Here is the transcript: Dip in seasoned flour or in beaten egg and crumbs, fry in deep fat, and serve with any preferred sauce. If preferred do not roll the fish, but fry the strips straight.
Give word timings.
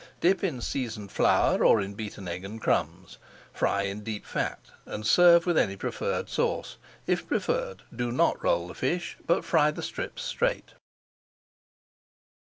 Dip 0.19 0.43
in 0.43 0.61
seasoned 0.61 1.11
flour 1.11 1.63
or 1.63 1.79
in 1.79 1.93
beaten 1.93 2.27
egg 2.27 2.43
and 2.43 2.59
crumbs, 2.59 3.19
fry 3.53 3.83
in 3.83 4.03
deep 4.03 4.25
fat, 4.25 4.71
and 4.87 5.05
serve 5.05 5.45
with 5.45 5.59
any 5.59 5.75
preferred 5.75 6.27
sauce. 6.27 6.77
If 7.05 7.27
preferred 7.27 7.83
do 7.95 8.11
not 8.11 8.43
roll 8.43 8.67
the 8.69 8.73
fish, 8.73 9.15
but 9.27 9.45
fry 9.45 9.69
the 9.69 9.83
strips 9.83 10.23
straight. 10.23 10.71